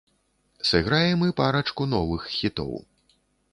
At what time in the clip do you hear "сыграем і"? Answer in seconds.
0.69-1.35